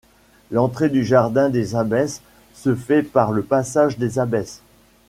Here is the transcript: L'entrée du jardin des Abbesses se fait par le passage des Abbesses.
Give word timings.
L'entrée 0.49 0.89
du 0.89 1.05
jardin 1.05 1.49
des 1.51 1.75
Abbesses 1.75 2.23
se 2.55 2.73
fait 2.73 3.03
par 3.03 3.31
le 3.31 3.43
passage 3.43 3.99
des 3.99 4.17
Abbesses. 4.17 4.63